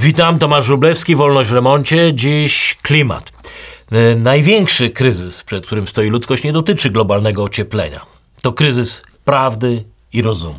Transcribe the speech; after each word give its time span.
Witam, 0.00 0.38
Tomasz 0.38 0.66
Wróblewski, 0.66 1.16
Wolność 1.16 1.50
w 1.50 1.52
remoncie. 1.52 2.14
Dziś 2.14 2.76
klimat. 2.82 3.32
E, 3.92 4.16
Największy 4.16 4.90
kryzys, 4.90 5.42
przed 5.42 5.66
którym 5.66 5.86
stoi 5.86 6.08
ludzkość, 6.08 6.44
nie 6.44 6.52
dotyczy 6.52 6.90
globalnego 6.90 7.42
ocieplenia. 7.44 8.06
To 8.42 8.52
kryzys 8.52 9.02
prawdy 9.24 9.84
i 10.12 10.22
rozumu. 10.22 10.58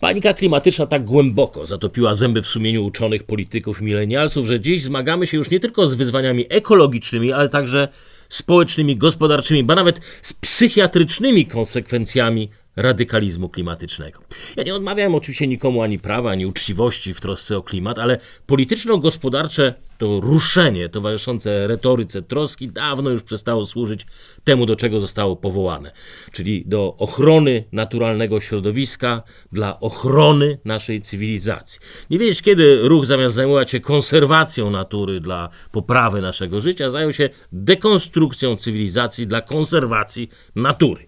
Panika 0.00 0.34
klimatyczna 0.34 0.86
tak 0.86 1.04
głęboko 1.04 1.66
zatopiła 1.66 2.14
zęby 2.14 2.42
w 2.42 2.46
sumieniu 2.46 2.84
uczonych, 2.84 3.24
polityków 3.24 3.80
milenialsów, 3.80 4.46
że 4.46 4.60
dziś 4.60 4.82
zmagamy 4.82 5.26
się 5.26 5.36
już 5.36 5.50
nie 5.50 5.60
tylko 5.60 5.86
z 5.86 5.94
wyzwaniami 5.94 6.46
ekologicznymi, 6.50 7.32
ale 7.32 7.48
także 7.48 7.88
społecznymi, 8.28 8.96
gospodarczymi, 8.96 9.64
ba 9.64 9.74
nawet 9.74 10.00
z 10.22 10.32
psychiatrycznymi 10.32 11.46
konsekwencjami 11.46 12.50
radykalizmu 12.76 13.48
klimatycznego. 13.48 14.20
Ja 14.56 14.62
nie 14.62 14.74
odmawiałem 14.74 15.14
oczywiście 15.14 15.46
nikomu 15.46 15.82
ani 15.82 15.98
prawa, 15.98 16.30
ani 16.30 16.46
uczciwości 16.46 17.14
w 17.14 17.20
trosce 17.20 17.56
o 17.56 17.62
klimat, 17.62 17.98
ale 17.98 18.18
polityczno-gospodarcze 18.46 19.74
to 19.98 20.20
ruszenie 20.20 20.88
towarzyszące 20.88 21.66
retoryce 21.66 22.22
troski 22.22 22.68
dawno 22.68 23.10
już 23.10 23.22
przestało 23.22 23.66
służyć 23.66 24.06
temu, 24.44 24.66
do 24.66 24.76
czego 24.76 25.00
zostało 25.00 25.36
powołane, 25.36 25.92
czyli 26.32 26.64
do 26.66 26.96
ochrony 26.98 27.64
naturalnego 27.72 28.40
środowiska, 28.40 29.22
dla 29.52 29.80
ochrony 29.80 30.58
naszej 30.64 31.02
cywilizacji. 31.02 31.80
Nie 32.10 32.18
wiedzieć, 32.18 32.42
kiedy 32.42 32.78
ruch 32.82 33.06
zamiast 33.06 33.34
zajmować 33.34 33.70
się 33.70 33.80
konserwacją 33.80 34.70
natury 34.70 35.20
dla 35.20 35.48
poprawy 35.72 36.20
naszego 36.20 36.60
życia, 36.60 36.90
zajął 36.90 37.12
się 37.12 37.30
dekonstrukcją 37.52 38.56
cywilizacji 38.56 39.26
dla 39.26 39.40
konserwacji 39.40 40.28
natury. 40.56 41.06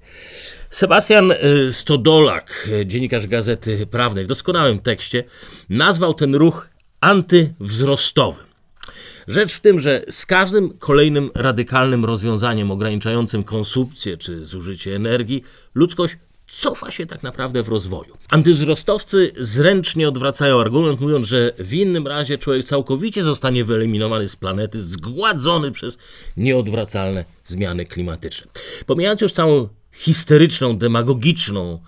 Sebastian 0.71 1.33
y, 1.33 1.73
Stodolak, 1.73 2.69
y, 2.73 2.87
dziennikarz 2.87 3.27
Gazety 3.27 3.87
Prawnej, 3.87 4.25
w 4.25 4.29
doskonałym 4.29 4.79
tekście 4.79 5.25
nazwał 5.69 6.15
ten 6.15 6.35
ruch 6.35 6.69
antywzrostowym. 7.01 8.45
Rzecz 9.29 9.53
w 9.53 9.61
tym, 9.61 9.81
że 9.81 10.03
z 10.11 10.27
każdym 10.27 10.79
kolejnym 10.79 11.31
radykalnym 11.35 12.05
rozwiązaniem 12.05 12.71
ograniczającym 12.71 13.45
konsumpcję 13.45 14.17
czy 14.17 14.45
zużycie 14.45 14.97
energii, 14.97 15.43
ludzkość 15.75 16.17
cofa 16.49 16.91
się 16.91 17.07
tak 17.07 17.23
naprawdę 17.23 17.63
w 17.63 17.69
rozwoju. 17.69 18.17
Antyzrostowcy 18.31 19.33
zręcznie 19.37 20.09
odwracają 20.09 20.61
argument, 20.61 21.01
mówiąc, 21.01 21.27
że 21.27 21.53
w 21.59 21.75
innym 21.75 22.07
razie 22.07 22.39
człowiek 22.39 22.65
całkowicie 22.65 23.25
zostanie 23.25 23.65
wyeliminowany 23.65 24.29
z 24.29 24.37
planety, 24.37 24.83
zgładzony 24.83 25.73
przez 25.73 25.99
nieodwracalne 26.37 27.25
zmiany 27.45 27.87
klimatyczne. 27.87 28.51
Pomijając 28.87 29.21
już 29.21 29.33
całą 29.33 29.69
histeryczną, 29.93 30.79
demagogiczną, 30.79 31.83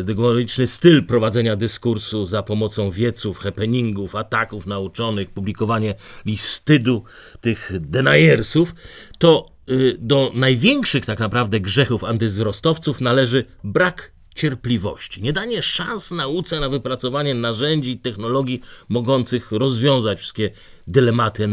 e, 0.00 0.02
demagogiczny 0.02 0.66
styl 0.66 1.06
prowadzenia 1.06 1.56
dyskursu 1.56 2.26
za 2.26 2.42
pomocą 2.42 2.90
wieców, 2.90 3.38
happeningów, 3.38 4.14
ataków 4.14 4.66
nauczonych, 4.66 5.30
publikowanie 5.30 5.94
listydu 6.26 7.04
tych 7.40 7.72
denajersów, 7.80 8.74
to 9.18 9.50
y, 9.70 9.96
do 9.98 10.32
największych 10.34 11.06
tak 11.06 11.18
naprawdę 11.18 11.60
grzechów 11.60 12.04
antyzrostowców 12.04 13.00
należy 13.00 13.44
brak 13.64 14.12
cierpliwości, 14.34 15.22
nie 15.22 15.32
danie 15.32 15.62
szans 15.62 16.10
nauce 16.10 16.60
na 16.60 16.68
wypracowanie 16.68 17.34
narzędzi 17.34 17.90
i 17.90 17.98
technologii 17.98 18.60
mogących 18.88 19.52
rozwiązać 19.52 20.18
wszystkie 20.18 20.50
dylematy 20.86 21.48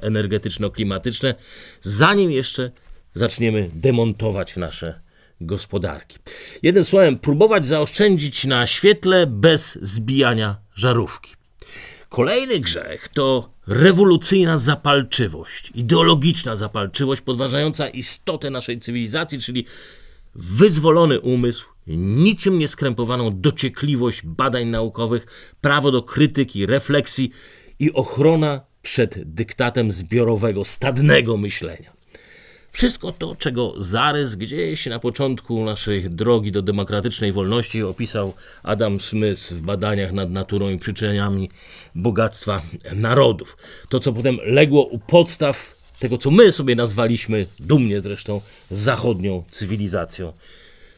energetyczno-klimatyczne, 0.00 1.34
zanim 1.80 2.30
jeszcze 2.30 2.70
zaczniemy 3.14 3.70
demontować 3.74 4.56
nasze 4.56 5.00
gospodarki. 5.40 6.18
Jednym 6.62 6.84
słowem, 6.84 7.18
próbować 7.18 7.68
zaoszczędzić 7.68 8.44
na 8.44 8.66
świetle 8.66 9.26
bez 9.26 9.78
zbijania 9.82 10.56
żarówki. 10.74 11.34
Kolejny 12.08 12.60
grzech 12.60 13.08
to 13.08 13.50
rewolucyjna 13.66 14.58
zapalczywość, 14.58 15.72
ideologiczna 15.74 16.56
zapalczywość 16.56 17.22
podważająca 17.22 17.88
istotę 17.88 18.50
naszej 18.50 18.80
cywilizacji, 18.80 19.40
czyli 19.40 19.66
wyzwolony 20.34 21.20
umysł, 21.20 21.66
niczym 21.96 22.58
nieskrępowaną 22.58 23.40
dociekliwość 23.40 24.22
badań 24.24 24.66
naukowych, 24.66 25.54
prawo 25.60 25.90
do 25.90 26.02
krytyki, 26.02 26.66
refleksji 26.66 27.30
i 27.78 27.92
ochrona 27.92 28.60
przed 28.82 29.34
dyktatem 29.34 29.92
zbiorowego, 29.92 30.64
stadnego 30.64 31.36
myślenia. 31.36 31.97
Wszystko 32.72 33.12
to, 33.12 33.36
czego 33.36 33.74
zarys 33.76 34.36
gdzieś 34.36 34.86
na 34.86 34.98
początku 34.98 35.64
naszej 35.64 36.10
drogi 36.10 36.52
do 36.52 36.62
demokratycznej 36.62 37.32
wolności 37.32 37.82
opisał 37.82 38.34
Adam 38.62 39.00
Smith 39.00 39.52
w 39.52 39.60
badaniach 39.60 40.12
nad 40.12 40.30
naturą 40.30 40.68
i 40.68 40.78
przyczynami 40.78 41.50
bogactwa 41.94 42.62
narodów. 42.94 43.56
To, 43.88 44.00
co 44.00 44.12
potem 44.12 44.38
legło 44.44 44.84
u 44.84 44.98
podstaw 44.98 45.78
tego, 45.98 46.18
co 46.18 46.30
my 46.30 46.52
sobie 46.52 46.76
nazwaliśmy, 46.76 47.46
dumnie 47.60 48.00
zresztą, 48.00 48.40
zachodnią 48.70 49.44
cywilizacją 49.50 50.32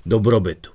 dobrobytu. 0.07 0.71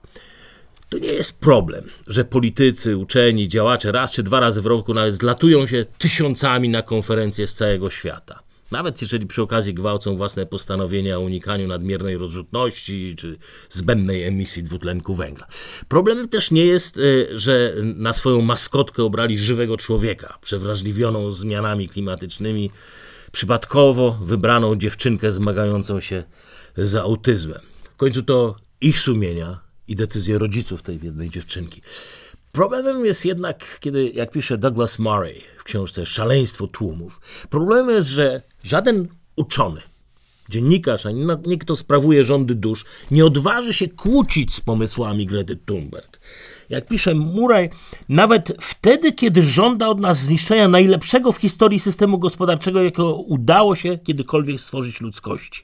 To 0.90 0.98
nie 0.98 1.12
jest 1.12 1.40
problem, 1.40 1.90
że 2.08 2.26
politycy, 2.26 2.98
uczeni, 2.98 3.48
działacze 3.48 3.92
raz 3.92 4.12
czy 4.12 4.24
dwa 4.24 4.40
razy 4.40 4.62
w 4.62 4.66
roku 4.66 4.94
nawet 4.94 5.16
zlatują 5.16 5.68
się 5.68 5.86
tysiącami 5.98 6.70
na 6.70 6.82
konferencje 6.82 7.48
z 7.48 7.54
całego 7.54 7.90
świata. 7.90 8.45
Nawet 8.76 9.02
jeżeli 9.02 9.28
przy 9.28 9.42
okazji 9.42 9.74
gwałcą 9.74 10.18
własne 10.18 10.46
postanowienia 10.46 11.18
o 11.18 11.20
unikaniu 11.20 11.68
nadmiernej 11.68 12.18
rozrzutności 12.18 13.16
czy 13.18 13.38
zbędnej 13.70 14.24
emisji 14.24 14.64
dwutlenku 14.64 15.16
węgla. 15.16 15.48
Problemem 15.88 16.30
też 16.30 16.52
nie 16.52 16.66
jest, 16.66 16.98
e, 16.98 17.02
że 17.38 17.74
na 17.84 18.14
swoją 18.14 18.42
maskotkę 18.42 19.04
obrali 19.04 19.40
żywego 19.40 19.78
człowieka, 19.78 20.38
przewrażliwioną 20.42 21.32
zmianami 21.32 21.90
klimatycznymi, 21.90 22.72
przypadkowo 23.32 24.20
wybraną 24.22 24.76
dziewczynkę 24.76 25.32
zmagającą 25.32 26.00
się 26.00 26.24
z 26.78 26.96
autyzmem. 26.96 27.62
W 27.94 27.98
końcu 27.98 28.24
to 28.24 28.56
ich 28.82 29.00
sumienia 29.00 29.60
i 29.88 29.96
decyzje 29.96 30.40
rodziców 30.40 30.82
tej 30.82 31.00
biednej 31.00 31.30
dziewczynki. 31.30 31.82
Problemem 32.56 33.06
jest 33.06 33.26
jednak, 33.26 33.80
kiedy, 33.80 34.10
jak 34.10 34.32
pisze 34.32 34.58
Douglas 34.58 35.00
Murray 35.00 35.42
w 35.58 35.64
książce 35.64 36.06
Szaleństwo 36.06 36.68
tłumów, 36.68 37.22
problemem 37.50 37.96
jest, 37.96 38.08
że 38.08 38.42
żaden 38.64 39.08
uczony, 39.36 39.82
dziennikarz, 40.50 41.06
ani 41.06 41.28
nikt, 41.46 41.66
kto 41.66 41.76
sprawuje 41.76 42.24
rządy 42.24 42.56
dusz, 42.56 42.86
nie 43.12 43.26
odważy 43.26 43.74
się 43.74 43.88
kłócić 43.88 44.54
z 44.54 44.62
pomysłami 44.62 45.26
Grety 45.26 45.56
Thunberg. 45.66 46.20
Jak 46.70 46.88
pisze 46.88 47.14
Murray, 47.14 47.70
nawet 48.10 48.58
wtedy, 48.62 49.12
kiedy 49.12 49.44
żąda 49.44 49.88
od 49.88 50.00
nas 50.00 50.20
zniszczenia 50.20 50.68
najlepszego 50.68 51.32
w 51.32 51.38
historii 51.38 51.80
systemu 51.80 52.20
gospodarczego, 52.20 52.84
jakiego 52.84 53.16
udało 53.16 53.76
się 53.76 53.98
kiedykolwiek 53.98 54.62
stworzyć 54.62 55.02
ludzkości. 55.02 55.64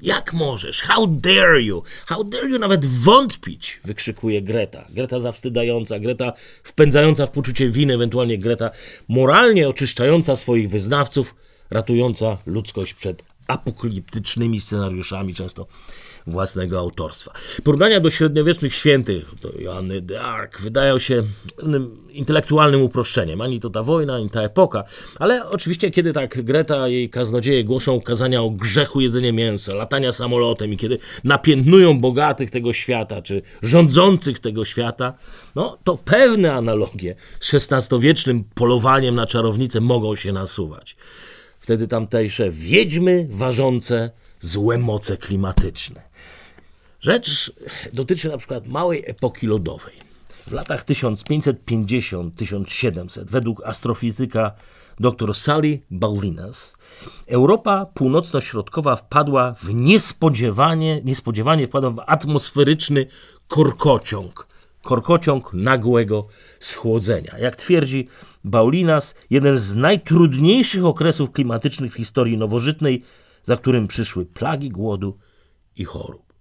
Jak 0.00 0.32
możesz? 0.32 0.82
How 0.82 1.06
dare 1.06 1.62
you? 1.62 1.82
How 2.06 2.24
dare 2.24 2.48
you 2.48 2.58
nawet 2.58 2.86
wątpić? 2.86 3.80
Wykrzykuje 3.84 4.42
Greta. 4.42 4.84
Greta 4.90 5.20
zawstydająca, 5.20 5.98
Greta 5.98 6.32
wpędzająca 6.62 7.26
w 7.26 7.30
poczucie 7.30 7.68
winy, 7.68 7.94
ewentualnie 7.94 8.38
Greta 8.38 8.70
moralnie 9.08 9.68
oczyszczająca 9.68 10.36
swoich 10.36 10.70
wyznawców, 10.70 11.34
ratująca 11.70 12.38
ludzkość 12.46 12.94
przed 12.94 13.24
apokaliptycznymi 13.46 14.60
scenariuszami, 14.60 15.34
często 15.34 15.66
własnego 16.30 16.78
autorstwa. 16.78 17.32
Porównania 17.64 18.00
do 18.00 18.10
średniowiecznych 18.10 18.74
świętych, 18.74 19.34
do 19.42 19.52
Joanny 19.58 20.00
d'Arc, 20.00 20.60
wydają 20.60 20.98
się 20.98 21.22
intelektualnym 22.10 22.82
uproszczeniem. 22.82 23.40
Ani 23.40 23.60
to 23.60 23.70
ta 23.70 23.82
wojna, 23.82 24.14
ani 24.14 24.30
ta 24.30 24.42
epoka. 24.42 24.84
Ale 25.18 25.48
oczywiście, 25.48 25.90
kiedy 25.90 26.12
tak 26.12 26.42
Greta 26.44 26.88
i 26.88 26.92
jej 26.92 27.10
kaznodzieje 27.10 27.64
głoszą 27.64 28.00
kazania 28.00 28.42
o 28.42 28.50
grzechu 28.50 29.00
jedzenia 29.00 29.32
mięsa, 29.32 29.74
latania 29.74 30.12
samolotem 30.12 30.72
i 30.72 30.76
kiedy 30.76 30.98
napiętnują 31.24 31.98
bogatych 31.98 32.50
tego 32.50 32.72
świata, 32.72 33.22
czy 33.22 33.42
rządzących 33.62 34.38
tego 34.38 34.64
świata, 34.64 35.14
no 35.54 35.78
to 35.84 35.96
pewne 36.04 36.52
analogie 36.52 37.14
z 37.40 37.54
XVI-wiecznym 37.54 38.44
polowaniem 38.54 39.14
na 39.14 39.26
czarownicę 39.26 39.80
mogą 39.80 40.16
się 40.16 40.32
nasuwać. 40.32 40.96
Wtedy 41.60 41.88
tamtejsze 41.88 42.50
wiedźmy 42.50 43.26
ważące 43.30 44.10
złe 44.40 44.78
moce 44.78 45.16
klimatyczne. 45.16 46.02
Rzecz 47.00 47.52
dotyczy 47.92 48.28
na 48.28 48.38
przykład 48.38 48.66
małej 48.66 49.02
epoki 49.06 49.46
lodowej. 49.46 49.94
W 50.46 50.52
latach 50.52 50.84
1550-1700 50.84 53.24
według 53.24 53.62
astrofizyka 53.64 54.52
dr 55.00 55.34
Sally 55.34 55.80
Baulinas 55.90 56.76
Europa 57.26 57.86
północno-środkowa 57.94 58.96
wpadła 58.96 59.54
w 59.54 59.74
niespodziewanie, 59.74 61.00
niespodziewanie 61.04 61.66
wpadła 61.66 61.90
w 61.90 62.02
atmosferyczny 62.06 63.06
korkociąg. 63.48 64.48
Korkociąg 64.82 65.50
nagłego 65.52 66.26
schłodzenia. 66.60 67.38
Jak 67.38 67.56
twierdzi 67.56 68.08
Baulinas, 68.44 69.14
jeden 69.30 69.58
z 69.58 69.74
najtrudniejszych 69.74 70.84
okresów 70.84 71.32
klimatycznych 71.32 71.92
w 71.92 71.96
historii 71.96 72.38
nowożytnej, 72.38 73.02
za 73.48 73.56
którym 73.56 73.88
przyszły 73.88 74.26
plagi 74.26 74.70
głodu 74.70 75.18
i 75.76 75.84
chorób. 75.84 76.32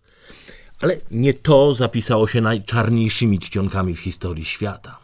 Ale 0.80 0.98
nie 1.12 1.34
to 1.34 1.74
zapisało 1.74 2.28
się 2.28 2.42
najczarniejszymi 2.42 3.40
czcionkami 3.40 3.96
w 3.96 4.00
historii 4.00 4.46
świata. 4.46 5.00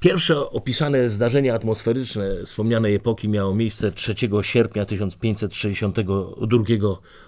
Pierwsze 0.00 0.50
opisane 0.50 1.08
zdarzenie 1.08 1.54
atmosferyczne 1.54 2.44
wspomnianej 2.44 2.94
epoki 2.94 3.28
miało 3.28 3.54
miejsce 3.54 3.92
3 3.92 4.14
sierpnia 4.42 4.86
1562 4.86 6.64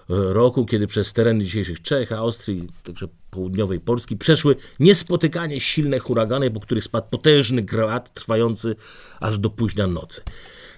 roku, 0.09 0.67
kiedy 0.67 0.87
przez 0.87 1.13
tereny 1.13 1.45
dzisiejszych 1.45 1.83
Czech, 1.83 2.13
Austrii, 2.13 2.69
także 2.83 3.09
południowej 3.31 3.81
Polski 3.81 4.17
przeszły 4.17 4.57
niespotykanie 4.81 5.61
silne 5.61 5.99
huragany, 5.99 6.51
po 6.51 6.61
których 6.61 6.85
spadł 6.85 7.09
potężny 7.11 7.63
grad 7.63 8.15
trwający 8.15 8.77
aż 9.21 9.39
do 9.39 9.51
późna 9.51 9.87
nocy. 9.87 10.23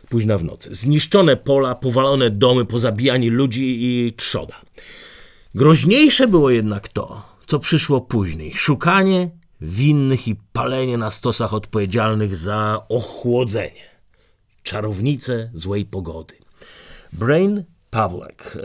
Późna 0.08 0.38
w 0.38 0.44
nocy. 0.44 0.75
Zniszczone 0.75 1.37
pola, 1.37 1.75
powalone 1.75 2.31
domy, 2.31 2.64
pozabijani 2.64 3.31
ludzi 3.31 3.76
i 3.85 4.12
trzoda. 4.12 4.55
Groźniejsze 5.55 6.29
było 6.29 6.50
jednak 6.50 6.88
to, 6.88 7.23
co 7.47 7.58
przyszło 7.58 8.00
później. 8.00 8.53
Szukanie 8.55 9.31
winnych 9.61 10.29
i 10.29 10.37
palenie 10.53 10.99
na 10.99 11.11
stosach 11.11 11.55
odpowiedzialnych 11.55 12.37
za 12.37 12.87
ochłodzenie. 12.88 13.87
Czarownice 14.62 15.50
złej 15.55 15.85
pogody. 15.85 16.35
Brain 17.12 17.64
Pawlak, 17.91 18.58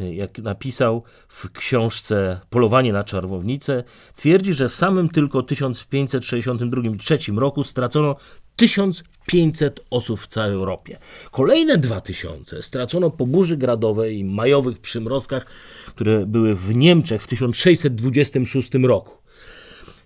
e, 0.00 0.14
jak 0.14 0.38
napisał 0.38 1.02
w 1.28 1.52
książce 1.52 2.40
Polowanie 2.50 2.92
na 2.92 3.04
czarownicę, 3.04 3.84
twierdzi, 4.16 4.54
że 4.54 4.68
w 4.68 4.74
samym 4.74 5.08
tylko 5.08 5.42
1562-3 5.42 7.38
roku 7.38 7.64
stracono 7.64 8.16
1500 8.60 9.80
osób 9.90 10.20
w 10.20 10.26
całej 10.26 10.52
Europie. 10.52 10.98
Kolejne 11.30 11.78
2000 11.78 12.62
stracono 12.62 13.10
po 13.10 13.26
burzy 13.26 13.56
gradowej 13.56 14.18
i 14.18 14.24
majowych 14.24 14.78
przymrozkach, 14.78 15.46
które 15.86 16.26
były 16.26 16.54
w 16.54 16.74
Niemczech 16.74 17.22
w 17.22 17.26
1626 17.26 18.70
roku. 18.82 19.18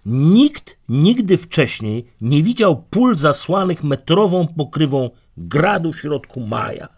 Nikt 0.07 0.77
nigdy 0.89 1.37
wcześniej 1.37 2.07
nie 2.21 2.43
widział 2.43 2.85
pól 2.91 3.17
zasłanych 3.17 3.85
metrową 3.85 4.49
pokrywą 4.49 5.11
gradu 5.37 5.93
w 5.93 6.01
środku 6.01 6.41
maja. 6.41 6.89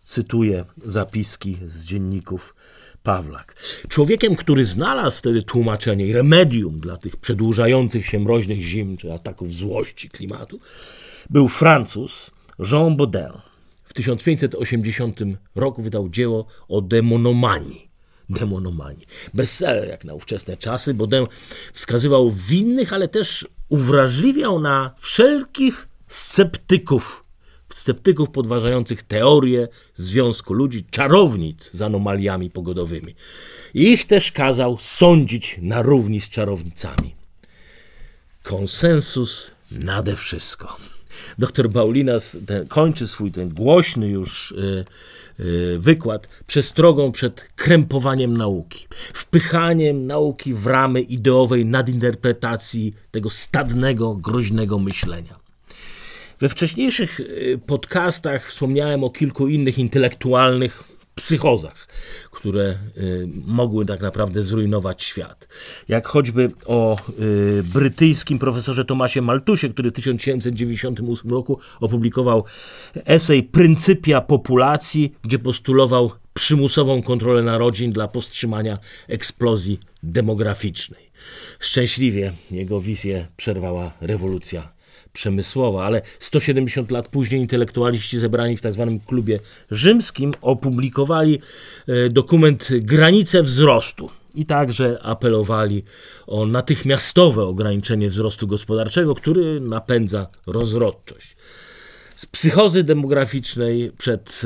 Cytuję 0.00 0.64
zapiski 0.86 1.56
z 1.66 1.84
dzienników 1.84 2.54
Pawlak. 3.02 3.54
Człowiekiem, 3.88 4.36
który 4.36 4.64
znalazł 4.64 5.18
wtedy 5.18 5.42
tłumaczenie 5.42 6.06
i 6.06 6.12
remedium 6.12 6.80
dla 6.80 6.96
tych 6.96 7.16
przedłużających 7.16 8.06
się 8.06 8.18
mroźnych 8.18 8.62
zim 8.62 8.96
czy 8.96 9.12
ataków 9.12 9.54
złości 9.54 10.10
klimatu, 10.10 10.60
był 11.30 11.48
Francuz 11.48 12.30
Jean 12.72 12.96
Baudin. 12.96 13.32
W 13.84 13.94
1580 13.94 15.20
roku 15.54 15.82
wydał 15.82 16.08
dzieło 16.08 16.46
o 16.68 16.80
demonomanii. 16.80 17.88
Demonomanii. 18.30 19.06
Bestseller 19.34 19.88
jak 19.88 20.04
na 20.04 20.14
ówczesne 20.14 20.56
czasy. 20.56 20.94
Baudin 20.94 21.26
wskazywał 21.72 22.30
winnych, 22.30 22.92
ale 22.92 23.08
też 23.08 23.48
uwrażliwiał 23.68 24.60
na 24.60 24.94
wszelkich 25.00 25.88
sceptyków 26.08 27.24
sceptyków 27.72 28.30
podważających 28.30 29.02
teorię 29.02 29.68
związku 29.94 30.54
ludzi, 30.54 30.84
czarownic 30.90 31.70
z 31.72 31.82
anomaliami 31.82 32.50
pogodowymi. 32.50 33.14
Ich 33.74 34.04
też 34.04 34.32
kazał 34.32 34.76
sądzić 34.80 35.58
na 35.62 35.82
równi 35.82 36.20
z 36.20 36.28
czarownicami. 36.28 37.14
Konsensus 38.42 39.50
nade 39.70 40.16
wszystko. 40.16 40.76
Doktor 41.38 41.70
Baulinas 41.70 42.38
kończy 42.68 43.06
swój 43.06 43.32
ten 43.32 43.48
głośny 43.48 44.08
już 44.08 44.52
y, 44.52 44.84
y, 45.40 45.78
wykład 45.78 46.28
przestrogą 46.46 47.12
przed 47.12 47.48
krępowaniem 47.56 48.36
nauki, 48.36 48.86
wpychaniem 49.14 50.06
nauki 50.06 50.54
w 50.54 50.66
ramy 50.66 51.00
ideowej 51.00 51.66
nadinterpretacji 51.66 52.94
tego 53.10 53.30
stadnego, 53.30 54.14
groźnego 54.14 54.78
myślenia. 54.78 55.47
We 56.40 56.48
wcześniejszych 56.48 57.20
y, 57.20 57.60
podcastach 57.66 58.48
wspomniałem 58.48 59.04
o 59.04 59.10
kilku 59.10 59.48
innych 59.48 59.78
intelektualnych 59.78 60.84
psychozach, 61.14 61.88
które 62.30 62.78
y, 62.96 63.28
mogły 63.46 63.86
tak 63.86 64.00
naprawdę 64.00 64.42
zrujnować 64.42 65.02
świat. 65.02 65.48
Jak 65.88 66.06
choćby 66.06 66.50
o 66.66 66.96
y, 67.20 67.62
brytyjskim 67.62 68.38
profesorze 68.38 68.84
Tomasie 68.84 69.22
Maltusie, 69.22 69.68
który 69.68 69.90
w 69.90 69.92
1798 69.92 71.30
roku 71.30 71.58
opublikował 71.80 72.44
esej 73.04 73.42
Pryncypia 73.42 74.20
populacji, 74.20 75.14
gdzie 75.22 75.38
postulował 75.38 76.10
przymusową 76.34 77.02
kontrolę 77.02 77.42
narodzin 77.42 77.92
dla 77.92 78.08
powstrzymania 78.08 78.78
eksplozji 79.08 79.80
demograficznej. 80.02 81.10
Szczęśliwie 81.60 82.32
jego 82.50 82.80
wizję 82.80 83.26
przerwała 83.36 83.92
rewolucja 84.00 84.77
przemysłowa, 85.18 85.84
ale 85.84 86.02
170 86.18 86.90
lat 86.90 87.08
później 87.08 87.40
intelektualiści 87.40 88.18
zebrani 88.18 88.56
w 88.56 88.60
tzw. 88.60 88.88
Tak 88.90 89.08
klubie 89.08 89.40
rzymskim 89.70 90.32
opublikowali 90.40 91.40
e, 91.88 92.08
dokument 92.08 92.68
Granice 92.70 93.42
wzrostu 93.42 94.10
i 94.34 94.46
także 94.46 94.98
apelowali 95.02 95.84
o 96.26 96.46
natychmiastowe 96.46 97.42
ograniczenie 97.42 98.08
wzrostu 98.08 98.46
gospodarczego, 98.46 99.14
który 99.14 99.60
napędza 99.60 100.26
rozrodczość. 100.46 101.36
Z 102.16 102.26
psychozy 102.26 102.82
demograficznej, 102.82 103.92
przed 103.98 104.42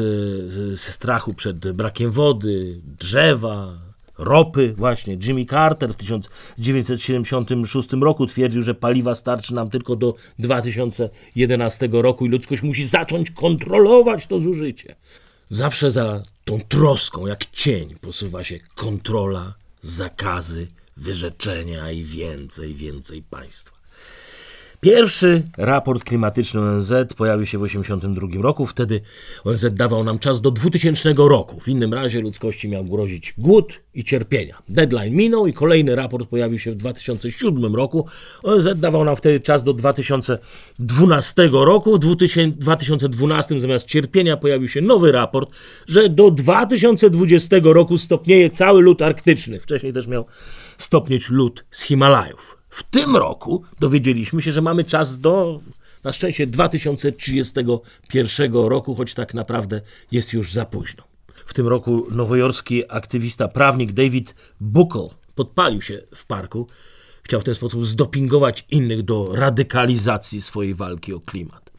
e, 0.73 0.77
strachu 0.77 1.35
przed 1.35 1.73
brakiem 1.73 2.11
wody, 2.11 2.81
drzewa, 2.99 3.92
ropy, 4.19 4.75
właśnie 4.77 5.19
Jimmy 5.23 5.47
Carter 5.47 5.93
w 5.93 5.97
1976 5.97 7.93
roku 7.93 8.27
twierdził, 8.27 8.63
że 8.63 8.75
paliwa 8.75 9.15
starczy 9.15 9.55
nam 9.55 9.71
tylko 9.71 9.97
do 9.97 10.15
2011 10.39 11.89
roku 11.93 12.27
i 12.27 12.29
ludzkość 12.29 12.63
musi 12.63 12.87
zacząć 12.87 13.31
kontrolować 13.31 14.27
to 14.27 14.39
zużycie. 14.39 14.97
Zawsze 15.51 15.91
za 15.91 16.23
tą 16.45 16.61
troską, 16.69 17.27
jak 17.27 17.47
cień, 17.47 17.95
posuwa 18.01 18.45
się 18.45 18.59
kontrola, 18.75 19.55
zakazy, 19.83 20.67
wyrzeczenia 20.97 21.91
i 21.91 22.05
więcej, 22.05 22.75
więcej 22.75 23.23
państwa. 23.23 23.82
Pierwszy 24.85 25.43
raport 25.57 26.05
klimatyczny 26.05 26.61
ONZ 26.61 26.93
pojawił 27.17 27.47
się 27.47 27.59
w 27.59 27.63
1982 27.63 28.43
roku. 28.43 28.67
Wtedy 28.67 29.01
ONZ 29.45 29.67
dawał 29.73 30.05
nam 30.05 30.19
czas 30.19 30.41
do 30.41 30.51
2000 30.51 31.15
roku. 31.17 31.61
W 31.61 31.69
innym 31.69 31.95
razie 31.95 32.21
ludzkości 32.21 32.69
miał 32.69 32.85
grozić 32.85 33.35
głód 33.39 33.81
i 33.95 34.05
cierpienia. 34.05 34.63
Deadline 34.69 35.17
minął 35.17 35.47
i 35.47 35.53
kolejny 35.53 35.97
raport 35.97 36.29
pojawił 36.29 36.59
się 36.59 36.73
w 36.73 36.75
2007 36.75 37.75
roku. 37.75 38.07
ONZ 38.43 38.69
dawał 38.77 39.05
nam 39.05 39.17
wtedy 39.17 39.41
czas 39.41 39.63
do 39.63 39.73
2012 39.73 41.49
roku. 41.53 41.97
W 41.97 41.99
2012 41.99 43.61
zamiast 43.61 43.87
cierpienia 43.87 44.37
pojawił 44.37 44.69
się 44.69 44.81
nowy 44.81 45.13
raport, 45.13 45.51
że 45.87 46.09
do 46.09 46.31
2020 46.31 47.57
roku 47.63 47.99
stopnieje 47.99 48.51
cały 48.51 48.83
lód 48.83 49.03
arktyczny. 49.03 49.61
Wcześniej 49.61 49.93
też 49.93 50.07
miał 50.07 50.25
stopnieć 50.79 51.31
lód 51.31 51.65
z 51.71 51.83
Himalajów. 51.83 52.62
W 52.73 52.83
tym 52.83 53.17
roku 53.17 53.63
dowiedzieliśmy 53.81 54.43
się, 54.43 54.53
że 54.53 54.63
mamy 54.63 54.85
czas 54.85 55.19
do 55.19 55.61
na 56.05 56.13
szczęście 56.13 56.47
2031 56.47 58.55
roku, 58.55 58.95
choć 58.95 59.15
tak 59.15 59.35
naprawdę 59.35 59.81
jest 60.13 60.33
już 60.33 60.53
za 60.53 60.65
późno. 60.65 61.03
W 61.35 61.55
tym 61.55 61.69
roku 61.69 62.07
nowojorski 62.11 62.83
aktywista, 62.89 63.49
prawnik 63.49 63.93
David 63.93 64.35
Buckle 64.61 65.09
podpalił 65.35 65.83
się 65.83 65.99
w 66.15 66.27
parku. 66.27 66.67
Chciał 67.23 67.41
w 67.41 67.45
ten 67.45 67.55
sposób 67.55 67.87
zdopingować 67.87 68.67
innych 68.71 69.03
do 69.03 69.35
radykalizacji 69.35 70.43
swojej 70.43 70.75
walki 70.75 71.15
o 71.15 71.21
klimat. 71.21 71.71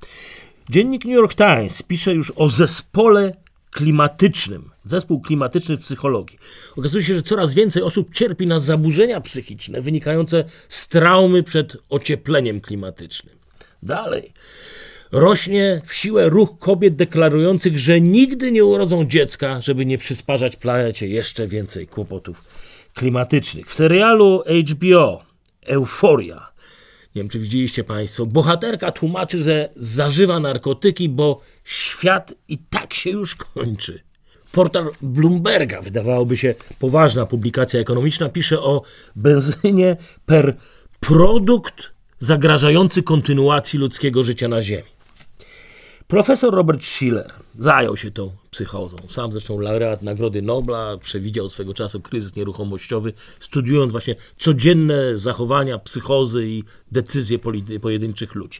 Dziennik 0.69 1.05
New 1.05 1.15
York 1.15 1.33
Times 1.33 1.81
pisze 1.81 2.13
już 2.13 2.33
o 2.35 2.49
zespole 2.49 3.42
klimatycznym, 3.73 4.69
zespół 4.85 5.21
klimatyczny 5.21 5.77
w 5.77 5.81
psychologii. 5.81 6.39
Okazuje 6.77 7.03
się, 7.03 7.15
że 7.15 7.21
coraz 7.21 7.53
więcej 7.53 7.83
osób 7.83 8.13
cierpi 8.13 8.47
na 8.47 8.59
zaburzenia 8.59 9.21
psychiczne 9.21 9.81
wynikające 9.81 10.43
z 10.69 10.87
traumy 10.87 11.43
przed 11.43 11.77
ociepleniem 11.89 12.61
klimatycznym. 12.61 13.35
Dalej. 13.83 14.33
Rośnie 15.11 15.81
w 15.85 15.93
siłę 15.93 16.29
ruch 16.29 16.59
kobiet 16.59 16.95
deklarujących, 16.95 17.79
że 17.79 18.01
nigdy 18.01 18.51
nie 18.51 18.65
urodzą 18.65 19.05
dziecka, 19.05 19.61
żeby 19.61 19.85
nie 19.85 19.97
przysparzać 19.97 20.55
planecie 20.55 21.07
jeszcze 21.07 21.47
więcej 21.47 21.87
kłopotów 21.87 22.43
klimatycznych. 22.93 23.67
W 23.69 23.73
serialu 23.73 24.43
HBO 24.69 25.23
Euforia 25.65 26.52
nie 27.15 27.21
wiem, 27.21 27.29
czy 27.29 27.39
widzieliście 27.39 27.83
Państwo, 27.83 28.25
bohaterka 28.25 28.91
tłumaczy, 28.91 29.43
że 29.43 29.69
zażywa 29.75 30.39
narkotyki, 30.39 31.09
bo 31.09 31.41
świat 31.63 32.33
i 32.47 32.57
tak 32.57 32.93
się 32.93 33.09
już 33.09 33.35
kończy. 33.35 34.03
Portal 34.51 34.91
Bloomberga, 35.01 35.81
wydawałoby 35.81 36.37
się 36.37 36.55
poważna 36.79 37.25
publikacja 37.25 37.79
ekonomiczna, 37.79 38.29
pisze 38.29 38.59
o 38.59 38.81
benzynie 39.15 39.97
per 40.25 40.55
produkt 40.99 41.91
zagrażający 42.19 43.03
kontynuacji 43.03 43.79
ludzkiego 43.79 44.23
życia 44.23 44.47
na 44.47 44.61
Ziemi. 44.61 44.92
Profesor 46.07 46.53
Robert 46.53 46.83
Schiller 46.83 47.33
zajął 47.59 47.97
się 47.97 48.11
tą 48.11 48.31
psychozą. 48.51 48.97
Sam 49.07 49.31
zresztą 49.31 49.59
laureat 49.59 50.01
Nagrody 50.01 50.41
Nobla 50.41 50.97
przewidział 50.97 51.49
swego 51.49 51.73
czasu 51.73 52.01
kryzys 52.01 52.35
nieruchomościowy, 52.35 53.13
studiując 53.39 53.91
właśnie 53.91 54.15
codzienne 54.37 55.17
zachowania, 55.17 55.79
psychozy 55.79 56.47
i 56.47 56.63
decyzje 56.91 57.39
pojedynczych 57.81 58.35
ludzi 58.35 58.59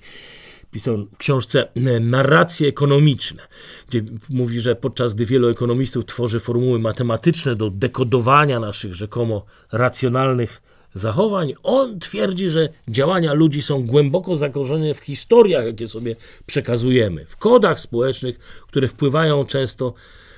pisał 0.74 0.98
w 0.98 1.18
książce 1.18 1.68
Narracje 2.02 2.68
ekonomiczne, 2.68 3.48
gdzie 3.90 4.04
mówi, 4.30 4.60
że 4.60 4.76
podczas 4.76 5.14
gdy 5.14 5.26
wielu 5.26 5.50
ekonomistów 5.50 6.06
tworzy 6.06 6.40
formuły 6.40 6.80
matematyczne 6.80 7.56
do 7.56 7.70
dekodowania 7.70 8.60
naszych 8.60 8.94
rzekomo 8.94 9.46
racjonalnych 9.72 10.62
zachowań, 10.94 11.54
on 11.64 12.00
twierdzi, 12.00 12.50
że 12.50 12.70
działania 12.88 13.34
ludzi 13.34 13.62
są 13.62 13.86
głęboko 13.86 14.36
zakorzenione 14.36 14.94
w 14.94 15.00
historiach, 15.00 15.66
jakie 15.66 15.88
sobie 15.88 16.16
przekazujemy, 16.46 17.26
w 17.26 17.38
kodach 17.38 17.80
społecznych, 17.80 18.40
które 18.68 18.88
wpływają 18.88 19.46
często 19.46 19.94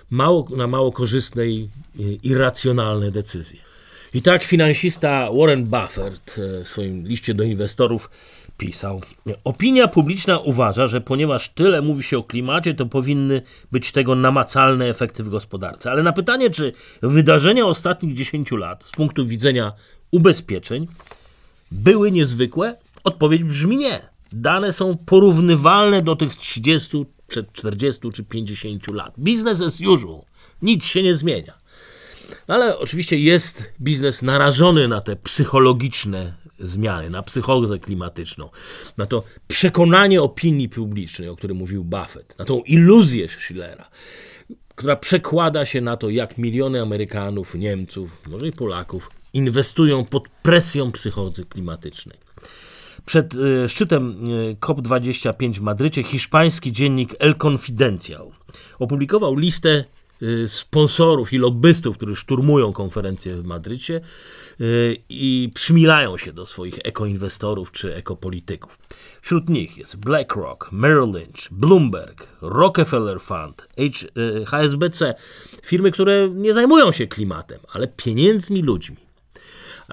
mało, 0.09 0.47
na 0.57 0.67
mało 0.67 0.91
korzystne 0.91 1.47
i 1.47 1.69
irracjonalne 2.23 3.11
decyzje. 3.11 3.59
I 4.13 4.21
tak 4.21 4.43
finansista 4.43 5.29
Warren 5.39 5.63
Buffett 5.63 6.35
e, 6.37 6.63
w 6.63 6.67
swoim 6.67 7.07
liście 7.07 7.33
do 7.33 7.43
inwestorów 7.43 8.09
pisał. 8.57 9.01
Opinia 9.43 9.87
publiczna 9.87 10.39
uważa, 10.39 10.87
że 10.87 11.01
ponieważ 11.01 11.49
tyle 11.49 11.81
mówi 11.81 12.03
się 12.03 12.17
o 12.17 12.23
klimacie, 12.23 12.73
to 12.73 12.85
powinny 12.85 13.41
być 13.71 13.91
tego 13.91 14.15
namacalne 14.15 14.85
efekty 14.85 15.23
w 15.23 15.29
gospodarce. 15.29 15.91
Ale 15.91 16.03
na 16.03 16.13
pytanie, 16.13 16.49
czy 16.49 16.71
wydarzenia 17.01 17.65
ostatnich 17.65 18.13
10 18.13 18.51
lat 18.51 18.83
z 18.83 18.91
punktu 18.91 19.27
widzenia 19.27 19.73
ubezpieczeń 20.15 20.87
były 21.71 22.11
niezwykłe, 22.11 22.77
odpowiedź 23.03 23.43
brzmi 23.43 23.77
nie. 23.77 24.01
Dane 24.31 24.73
są 24.73 24.97
porównywalne 25.05 26.01
do 26.01 26.15
tych 26.15 26.35
30, 26.35 27.05
przed 27.27 27.53
40 27.53 28.09
czy 28.13 28.23
50 28.23 28.87
lat. 28.87 29.13
Business 29.17 29.61
as 29.61 29.81
usual. 29.81 30.21
Nic 30.61 30.85
się 30.85 31.03
nie 31.03 31.15
zmienia. 31.15 31.53
Ale 32.47 32.77
oczywiście 32.77 33.19
jest 33.19 33.63
biznes 33.81 34.21
narażony 34.21 34.87
na 34.87 35.01
te 35.01 35.15
psychologiczne 35.15 36.33
zmiany, 36.59 37.09
na 37.09 37.23
psychozę 37.23 37.79
klimatyczną, 37.79 38.49
na 38.97 39.05
to 39.05 39.23
przekonanie 39.47 40.21
opinii 40.21 40.69
publicznej, 40.69 41.29
o 41.29 41.35
którym 41.35 41.57
mówił 41.57 41.83
Buffett, 41.83 42.39
na 42.39 42.45
tą 42.45 42.61
iluzję 42.61 43.29
Schillera, 43.29 43.89
która 44.75 44.95
przekłada 44.95 45.65
się 45.65 45.81
na 45.81 45.97
to, 45.97 46.09
jak 46.09 46.37
miliony 46.37 46.81
Amerykanów, 46.81 47.55
Niemców, 47.55 48.27
może 48.27 48.47
i 48.47 48.51
Polaków 48.51 49.09
inwestują 49.35 50.05
pod 50.05 50.29
presją 50.29 50.91
psychozy 50.91 51.45
klimatycznej. 51.45 52.17
Przed 53.05 53.33
y, 53.33 53.69
szczytem 53.69 54.29
y, 54.31 54.55
COP25 54.61 55.53
w 55.53 55.61
Madrycie 55.61 56.03
hiszpański 56.03 56.71
dziennik 56.71 57.15
El 57.19 57.35
Confidencial 57.35 58.27
opublikował 58.79 59.35
listę 59.35 59.85
Y, 60.21 60.47
sponsorów 60.47 61.33
i 61.33 61.37
lobbystów, 61.37 61.97
którzy 61.97 62.15
szturmują 62.15 62.71
konferencję 62.73 63.35
w 63.35 63.45
Madrycie 63.45 64.01
i 65.09 65.49
przymilają 65.55 66.17
się 66.17 66.33
do 66.33 66.45
swoich 66.45 66.79
ekoinwestorów 66.83 67.71
czy 67.71 67.95
ekopolityków. 67.95 68.77
Wśród 69.21 69.49
nich 69.49 69.77
jest 69.77 69.95
BlackRock, 69.95 70.71
Merrill 70.71 71.11
Lynch, 71.11 71.51
Bloomberg, 71.51 72.27
Rockefeller 72.41 73.19
Fund, 73.19 73.67
HSBC, 74.47 75.15
firmy, 75.63 75.91
które 75.91 76.29
nie 76.29 76.53
zajmują 76.53 76.91
się 76.91 77.07
klimatem, 77.07 77.59
ale 77.73 77.87
pieniędzmi 77.87 78.61
ludźmi. 78.61 79.04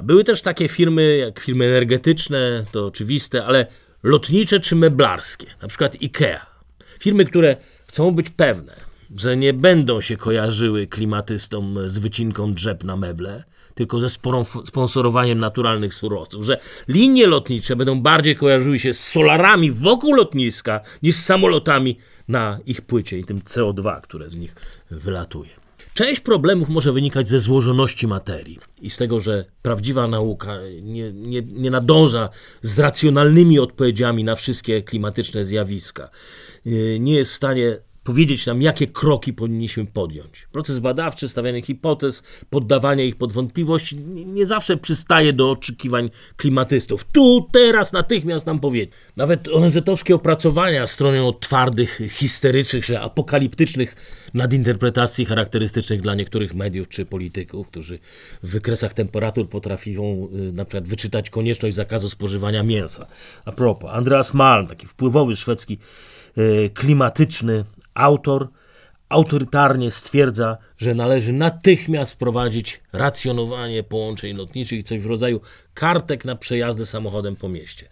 Były 0.02 0.24
też 0.24 0.42
takie 0.42 0.68
firmy 0.68 1.16
jak 1.16 1.40
firmy 1.40 1.64
energetyczne, 1.64 2.64
to 2.72 2.86
oczywiste, 2.86 3.44
ale 3.44 3.66
lotnicze 4.02 4.60
czy 4.60 4.76
meblarskie, 4.76 5.46
na 5.62 5.68
przykład 5.68 5.96
IKEA. 6.02 6.40
Firmy, 6.98 7.24
które 7.24 7.56
chcą 7.88 8.10
być 8.10 8.30
pewne, 8.30 8.76
że 9.16 9.36
nie 9.36 9.52
będą 9.52 10.00
się 10.00 10.16
kojarzyły 10.16 10.86
klimatystom 10.86 11.78
z 11.86 11.98
wycinką 11.98 12.54
drzew 12.54 12.84
na 12.84 12.96
meble, 12.96 13.44
tylko 13.74 14.00
ze 14.00 14.10
sporą 14.10 14.44
sponsorowaniem 14.44 15.38
naturalnych 15.38 15.94
surowców, 15.94 16.44
że 16.44 16.58
linie 16.88 17.26
lotnicze 17.26 17.76
będą 17.76 18.00
bardziej 18.00 18.36
kojarzyły 18.36 18.78
się 18.78 18.94
z 18.94 19.08
solarami 19.08 19.72
wokół 19.72 20.14
lotniska 20.14 20.80
niż 21.02 21.16
z 21.16 21.24
samolotami 21.24 21.98
na 22.28 22.58
ich 22.66 22.82
płycie 22.82 23.18
i 23.18 23.24
tym 23.24 23.40
CO2, 23.40 24.00
które 24.02 24.30
z 24.30 24.36
nich 24.36 24.54
wylatuje. 24.90 25.61
Część 25.94 26.20
problemów 26.20 26.68
może 26.68 26.92
wynikać 26.92 27.28
ze 27.28 27.38
złożoności 27.38 28.06
materii 28.06 28.58
i 28.80 28.90
z 28.90 28.96
tego, 28.96 29.20
że 29.20 29.44
prawdziwa 29.62 30.08
nauka 30.08 30.58
nie, 30.82 31.12
nie, 31.12 31.42
nie 31.42 31.70
nadąża 31.70 32.28
z 32.62 32.78
racjonalnymi 32.78 33.58
odpowiedziami 33.58 34.24
na 34.24 34.34
wszystkie 34.34 34.82
klimatyczne 34.82 35.44
zjawiska. 35.44 36.10
Nie 37.00 37.14
jest 37.14 37.32
w 37.32 37.34
stanie 37.34 37.78
powiedzieć 38.04 38.46
nam, 38.46 38.62
jakie 38.62 38.86
kroki 38.86 39.32
powinniśmy 39.32 39.86
podjąć. 39.86 40.48
Proces 40.52 40.78
badawczy, 40.78 41.28
stawianie 41.28 41.62
hipotez, 41.62 42.22
poddawanie 42.50 43.06
ich 43.06 43.16
pod 43.16 43.32
wątpliwość 43.32 43.94
nie 44.26 44.46
zawsze 44.46 44.76
przystaje 44.76 45.32
do 45.32 45.50
oczekiwań 45.50 46.10
klimatystów. 46.36 47.04
Tu, 47.12 47.48
teraz, 47.52 47.92
natychmiast 47.92 48.46
nam 48.46 48.60
powiedzieć. 48.60 48.90
Nawet 49.16 49.48
ONZ-owskie 49.48 50.14
opracowania 50.14 50.86
stronią 50.86 51.32
twardych, 51.32 52.00
histerycznych, 52.10 52.84
że 52.84 53.00
apokaliptycznych 53.00 53.96
nadinterpretacji 54.34 55.24
charakterystycznych 55.24 56.00
dla 56.00 56.14
niektórych 56.14 56.54
mediów 56.54 56.88
czy 56.88 57.06
polityków, 57.06 57.68
którzy 57.68 57.98
w 58.42 58.50
wykresach 58.50 58.94
temperatur 58.94 59.48
potrafią 59.48 60.28
y, 60.48 60.52
na 60.52 60.64
przykład 60.64 60.88
wyczytać 60.88 61.30
konieczność 61.30 61.76
zakazu 61.76 62.10
spożywania 62.10 62.62
mięsa. 62.62 63.06
A 63.44 63.52
propos, 63.52 63.90
Andreas 63.92 64.34
Malm, 64.34 64.66
taki 64.66 64.86
wpływowy 64.86 65.36
szwedzki 65.36 65.78
y, 66.38 66.70
klimatyczny 66.74 67.64
Autor 67.94 68.48
autorytarnie 69.12 69.90
stwierdza, 69.90 70.56
że 70.78 70.94
należy 70.94 71.32
natychmiast 71.32 72.12
wprowadzić 72.14 72.80
racjonowanie 72.92 73.82
połączeń 73.82 74.36
lotniczych, 74.36 74.82
coś 74.82 75.00
w 75.00 75.06
rodzaju 75.06 75.40
kartek 75.74 76.24
na 76.24 76.36
przejazdy 76.36 76.86
samochodem 76.86 77.36
po 77.36 77.48
mieście. 77.48 77.88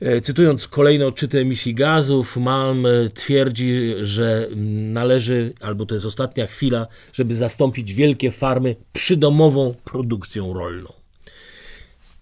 E, 0.00 0.20
cytując 0.20 0.68
kolejne 0.68 1.06
odczyty 1.06 1.38
emisji 1.38 1.74
gazów, 1.74 2.36
Malm 2.36 2.86
twierdzi, 3.14 3.94
że 4.02 4.48
należy, 4.92 5.50
albo 5.60 5.86
to 5.86 5.94
jest 5.94 6.06
ostatnia 6.06 6.46
chwila, 6.46 6.86
żeby 7.12 7.34
zastąpić 7.34 7.94
wielkie 7.94 8.30
farmy 8.30 8.76
przydomową 8.92 9.74
produkcją 9.84 10.54
rolną. 10.54 10.92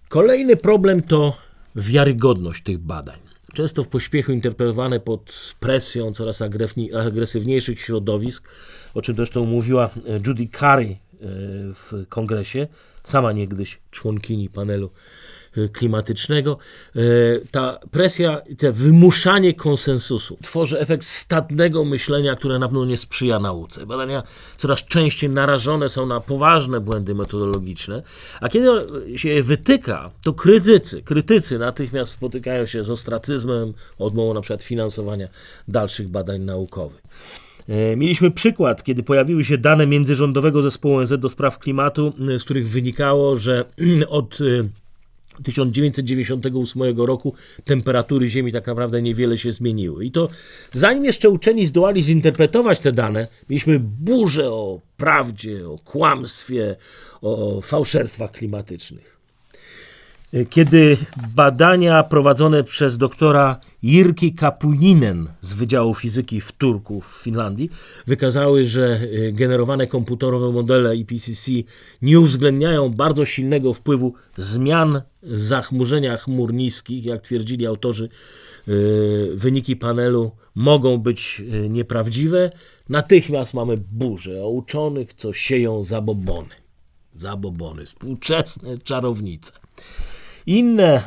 Kolejny 0.09 0.55
problem 0.55 1.01
to 1.01 1.37
wiarygodność 1.75 2.63
tych 2.63 2.77
badań 2.77 3.20
często 3.53 3.83
w 3.83 3.87
pośpiechu 3.87 4.31
interpretowane 4.31 4.99
pod 4.99 5.53
presją 5.59 6.13
coraz 6.13 6.41
agresywniejszych 6.93 7.79
środowisk, 7.79 8.49
o 8.93 9.01
czym 9.01 9.15
zresztą 9.15 9.45
mówiła 9.45 9.89
e, 10.07 10.19
Judy 10.27 10.47
Carey 10.59 10.91
e, 10.91 10.97
w 11.73 12.05
kongresie, 12.09 12.67
sama 13.03 13.31
niegdyś 13.31 13.79
członkini 13.91 14.49
panelu 14.49 14.89
klimatycznego, 15.73 16.57
y, 16.95 17.47
ta 17.51 17.79
presja, 17.91 18.41
to 18.57 18.73
wymuszanie 18.73 19.53
konsensusu 19.53 20.37
tworzy 20.41 20.79
efekt 20.79 21.05
stadnego 21.05 21.85
myślenia, 21.85 22.35
które 22.35 22.59
na 22.59 22.67
pewno 22.67 22.85
nie 22.85 22.97
sprzyja 22.97 23.39
nauce. 23.39 23.85
Badania 23.85 24.23
coraz 24.57 24.83
częściej 24.83 25.29
narażone 25.29 25.89
są 25.89 26.05
na 26.05 26.19
poważne 26.19 26.81
błędy 26.81 27.15
metodologiczne, 27.15 28.03
a 28.41 28.49
kiedy 28.49 28.69
się 29.15 29.29
je 29.29 29.43
wytyka, 29.43 30.11
to 30.23 30.33
krytycy, 30.33 31.01
krytycy 31.01 31.57
natychmiast 31.57 32.11
spotykają 32.11 32.65
się 32.65 32.83
z 32.83 32.89
ostracyzmem, 32.89 33.73
odmową 33.99 34.33
na 34.33 34.41
przykład 34.41 34.63
finansowania 34.63 35.27
dalszych 35.67 36.07
badań 36.07 36.41
naukowych. 36.41 37.01
Y, 37.69 37.97
mieliśmy 37.97 38.31
przykład, 38.31 38.83
kiedy 38.83 39.03
pojawiły 39.03 39.45
się 39.45 39.57
dane 39.57 39.87
międzyrządowego 39.87 40.61
zespołu 40.61 40.95
ONZ 40.95 41.13
do 41.19 41.29
spraw 41.29 41.59
klimatu, 41.59 42.13
z 42.37 42.43
których 42.43 42.69
wynikało, 42.69 43.37
że 43.37 43.65
od 44.09 44.39
1998 45.43 46.97
roku 46.97 47.33
temperatury 47.65 48.29
Ziemi 48.29 48.51
tak 48.51 48.67
naprawdę 48.67 49.01
niewiele 49.01 49.37
się 49.37 49.51
zmieniły. 49.51 50.05
I 50.05 50.11
to 50.11 50.29
zanim 50.71 51.05
jeszcze 51.05 51.29
uczeni 51.29 51.65
zdołali 51.65 52.03
zinterpretować 52.03 52.79
te 52.79 52.91
dane, 52.91 53.27
mieliśmy 53.49 53.79
burzę 53.79 54.51
o 54.51 54.81
prawdzie, 54.97 55.69
o 55.69 55.77
kłamstwie, 55.77 56.75
o 57.21 57.61
fałszerstwach 57.61 58.31
klimatycznych. 58.31 59.10
Kiedy 60.49 60.97
badania 61.35 62.03
prowadzone 62.03 62.63
przez 62.63 62.97
doktora 62.97 63.59
Jirki 63.83 64.33
Kapuninen 64.33 65.27
z 65.41 65.53
Wydziału 65.53 65.93
Fizyki 65.93 66.41
w 66.41 66.51
Turku 66.51 67.01
w 67.01 67.05
Finlandii 67.23 67.69
wykazały, 68.07 68.67
że 68.67 69.01
e, 69.27 69.31
generowane 69.31 69.87
komputerowe 69.87 70.51
modele 70.51 70.95
IPCC 70.95 71.51
nie 72.01 72.19
uwzględniają 72.19 72.89
bardzo 72.89 73.25
silnego 73.25 73.73
wpływu 73.73 74.13
zmian 74.37 75.01
zachmurzenia 75.23 76.17
chmur 76.17 76.53
niskich, 76.53 77.05
jak 77.05 77.21
twierdzili 77.21 77.67
autorzy, 77.67 78.09
e, 78.67 78.71
wyniki 79.35 79.75
panelu 79.75 80.31
mogą 80.55 80.97
być 80.97 81.41
e, 81.51 81.69
nieprawdziwe. 81.69 82.51
Natychmiast 82.89 83.53
mamy 83.53 83.77
burzę 83.77 84.43
o 84.43 84.49
uczonych, 84.49 85.13
co 85.13 85.33
sieją 85.33 85.83
zabobony. 85.83 86.49
Zabobony, 87.15 87.85
współczesne 87.85 88.77
czarownice. 88.77 89.51
Inne 90.51 90.93
e, 90.93 91.03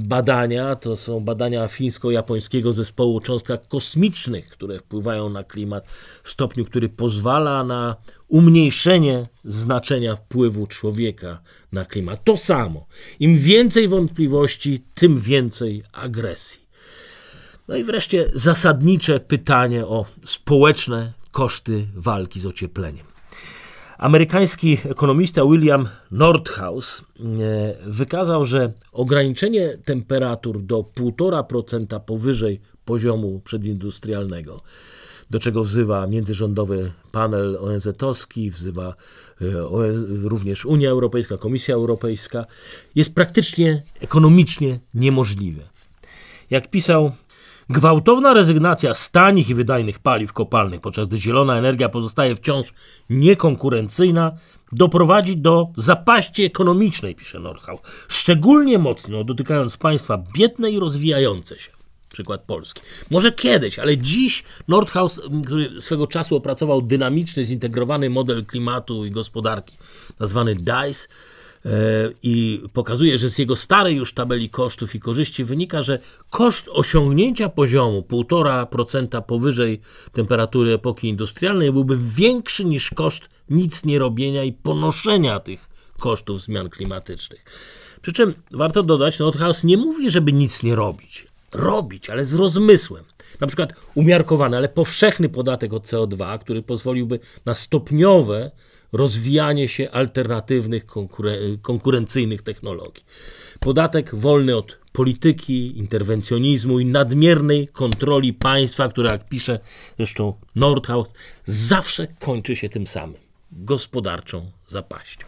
badania 0.00 0.76
to 0.76 0.96
są 0.96 1.20
badania 1.20 1.68
fińsko-japońskiego 1.68 2.72
zespołu 2.72 3.16
o 3.16 3.20
cząstkach 3.20 3.68
kosmicznych, 3.68 4.48
które 4.48 4.78
wpływają 4.78 5.28
na 5.28 5.44
klimat 5.44 5.86
w 6.22 6.30
stopniu, 6.30 6.64
który 6.64 6.88
pozwala 6.88 7.64
na 7.64 7.96
umniejszenie 8.28 9.26
znaczenia 9.44 10.16
wpływu 10.16 10.66
człowieka 10.66 11.40
na 11.72 11.84
klimat. 11.84 12.24
To 12.24 12.36
samo. 12.36 12.86
Im 13.20 13.38
więcej 13.38 13.88
wątpliwości, 13.88 14.84
tym 14.94 15.18
więcej 15.20 15.82
agresji. 15.92 16.60
No 17.68 17.76
i 17.76 17.84
wreszcie 17.84 18.30
zasadnicze 18.34 19.20
pytanie 19.20 19.86
o 19.86 20.06
społeczne 20.24 21.12
koszty 21.30 21.86
walki 21.94 22.40
z 22.40 22.46
ociepleniem. 22.46 23.07
Amerykański 23.98 24.78
ekonomista 24.90 25.44
William 25.44 25.88
Nordhaus 26.10 27.00
e, 27.00 27.24
wykazał, 27.86 28.44
że 28.44 28.72
ograniczenie 28.92 29.78
temperatur 29.84 30.62
do 30.62 30.82
1,5% 30.82 32.00
powyżej 32.00 32.60
poziomu 32.84 33.40
przedindustrialnego, 33.44 34.56
do 35.30 35.38
czego 35.38 35.64
wzywa 35.64 36.06
międzyrządowy 36.06 36.92
panel 37.12 37.58
ONZ-owski, 37.60 38.50
wzywa 38.50 38.88
e, 38.88 38.94
również 40.22 40.66
Unia 40.66 40.90
Europejska, 40.90 41.36
Komisja 41.36 41.74
Europejska, 41.74 42.46
jest 42.94 43.14
praktycznie 43.14 43.82
ekonomicznie 44.00 44.80
niemożliwe. 44.94 45.62
Jak 46.50 46.70
pisał 46.70 47.12
Gwałtowna 47.70 48.34
rezygnacja 48.34 48.94
z 48.94 49.10
tanich 49.10 49.48
i 49.48 49.54
wydajnych 49.54 49.98
paliw 49.98 50.32
kopalnych, 50.32 50.80
podczas 50.80 51.08
gdy 51.08 51.18
zielona 51.18 51.58
energia 51.58 51.88
pozostaje 51.88 52.36
wciąż 52.36 52.72
niekonkurencyjna, 53.10 54.32
doprowadzi 54.72 55.36
do 55.36 55.68
zapaści 55.76 56.44
ekonomicznej, 56.44 57.14
pisze 57.14 57.40
Norchau, 57.40 57.78
szczególnie 58.08 58.78
mocno 58.78 59.24
dotykając 59.24 59.76
państwa 59.76 60.22
biedne 60.36 60.70
i 60.70 60.78
rozwijające 60.78 61.58
się. 61.58 61.70
Przykład 62.12 62.44
Polski. 62.44 62.80
Może 63.10 63.32
kiedyś, 63.32 63.78
ale 63.78 63.96
dziś 63.96 64.44
Nordhaus, 64.68 65.20
który 65.44 65.80
swego 65.80 66.06
czasu 66.06 66.36
opracował 66.36 66.82
dynamiczny, 66.82 67.44
zintegrowany 67.44 68.10
model 68.10 68.46
klimatu 68.46 69.04
i 69.04 69.10
gospodarki, 69.10 69.76
nazwany 70.20 70.54
DICE, 70.54 71.08
i 72.22 72.62
pokazuje, 72.72 73.18
że 73.18 73.30
z 73.30 73.38
jego 73.38 73.56
starej 73.56 73.96
już 73.96 74.14
tabeli 74.14 74.50
kosztów 74.50 74.94
i 74.94 75.00
korzyści 75.00 75.44
wynika, 75.44 75.82
że 75.82 75.98
koszt 76.30 76.68
osiągnięcia 76.72 77.48
poziomu 77.48 78.04
1,5% 78.10 79.22
powyżej 79.22 79.80
temperatury 80.12 80.72
epoki 80.72 81.08
industrialnej 81.08 81.72
byłby 81.72 81.98
większy 82.16 82.64
niż 82.64 82.90
koszt 82.90 83.28
nic 83.50 83.84
nie 83.84 83.98
robienia 83.98 84.44
i 84.44 84.52
ponoszenia 84.52 85.40
tych 85.40 85.68
kosztów 85.98 86.42
zmian 86.42 86.70
klimatycznych. 86.70 87.44
Przy 88.02 88.12
czym 88.12 88.34
warto 88.50 88.82
dodać, 88.82 89.18
Nordhaus 89.18 89.64
nie 89.64 89.76
mówi, 89.76 90.10
żeby 90.10 90.32
nic 90.32 90.62
nie 90.62 90.74
robić. 90.74 91.26
Robić, 91.52 92.10
ale 92.10 92.24
z 92.24 92.34
rozmysłem. 92.34 93.04
Na 93.40 93.46
przykład 93.46 93.72
umiarkowany, 93.94 94.56
ale 94.56 94.68
powszechny 94.68 95.28
podatek 95.28 95.72
od 95.72 95.84
CO2, 95.84 96.38
który 96.38 96.62
pozwoliłby 96.62 97.20
na 97.44 97.54
stopniowe 97.54 98.50
rozwijanie 98.92 99.68
się 99.68 99.90
alternatywnych, 99.90 100.86
konkurencyjnych 101.62 102.42
technologii. 102.42 103.04
Podatek 103.60 104.14
wolny 104.14 104.56
od 104.56 104.78
polityki, 104.92 105.78
interwencjonizmu 105.78 106.80
i 106.80 106.84
nadmiernej 106.84 107.68
kontroli 107.68 108.32
państwa, 108.32 108.88
która, 108.88 109.12
jak 109.12 109.28
pisze 109.28 109.60
zresztą 109.96 110.34
Nordhaus, 110.54 111.08
zawsze 111.44 112.06
kończy 112.06 112.56
się 112.56 112.68
tym 112.68 112.86
samym 112.86 113.16
gospodarczą 113.52 114.50
zapaścią. 114.68 115.26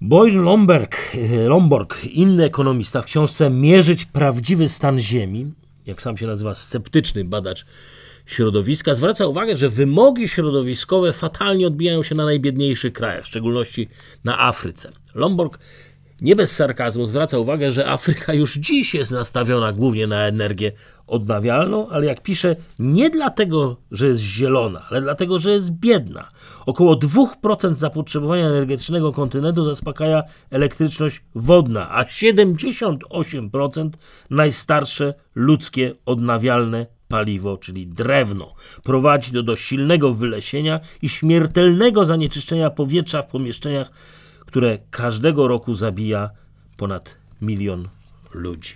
Boyle 0.00 0.42
Lomberg, 0.42 1.12
Lomborg, 1.48 2.04
inny 2.04 2.44
ekonomista, 2.44 3.02
w 3.02 3.06
książce 3.06 3.50
Mierzyć 3.50 4.04
prawdziwy 4.04 4.68
stan 4.68 4.98
Ziemi, 4.98 5.52
jak 5.86 6.02
sam 6.02 6.16
się 6.16 6.26
nazywa, 6.26 6.54
sceptyczny 6.54 7.24
badacz 7.24 7.66
środowiska, 8.26 8.94
zwraca 8.94 9.26
uwagę, 9.26 9.56
że 9.56 9.68
wymogi 9.68 10.28
środowiskowe 10.28 11.12
fatalnie 11.12 11.66
odbijają 11.66 12.02
się 12.02 12.14
na 12.14 12.24
najbiedniejszych 12.24 12.92
krajach, 12.92 13.24
w 13.24 13.28
szczególności 13.28 13.88
na 14.24 14.40
Afryce. 14.40 14.92
Lomborg 15.14 15.58
nie 16.20 16.36
bez 16.36 16.56
sarkazmu 16.56 17.06
zwraca 17.06 17.38
uwagę, 17.38 17.72
że 17.72 17.86
Afryka 17.88 18.34
już 18.34 18.54
dziś 18.54 18.94
jest 18.94 19.10
nastawiona 19.10 19.72
głównie 19.72 20.06
na 20.06 20.26
energię 20.26 20.72
odnawialną, 21.06 21.88
ale 21.88 22.06
jak 22.06 22.22
pisze, 22.22 22.56
nie 22.78 23.10
dlatego, 23.10 23.76
że 23.90 24.06
jest 24.06 24.20
zielona, 24.20 24.86
ale 24.90 25.00
dlatego, 25.00 25.38
że 25.38 25.50
jest 25.50 25.70
biedna. 25.70 26.28
Około 26.66 26.94
2% 26.94 27.74
zapotrzebowania 27.74 28.48
energetycznego 28.48 29.12
kontynentu 29.12 29.64
zaspokaja 29.64 30.22
elektryczność 30.50 31.22
wodna, 31.34 31.90
a 31.90 32.04
78% 32.04 33.90
najstarsze 34.30 35.14
ludzkie 35.34 35.94
odnawialne 36.06 36.86
paliwo, 37.14 37.56
czyli 37.56 37.86
drewno. 37.86 38.54
Prowadzi 38.82 39.32
to 39.32 39.42
do 39.42 39.56
silnego 39.56 40.14
wylesienia 40.14 40.80
i 41.02 41.08
śmiertelnego 41.08 42.04
zanieczyszczenia 42.04 42.70
powietrza 42.70 43.22
w 43.22 43.26
pomieszczeniach, 43.26 43.90
które 44.46 44.78
każdego 44.90 45.48
roku 45.48 45.74
zabija 45.74 46.30
ponad 46.76 47.16
milion 47.42 47.88
ludzi. 48.32 48.74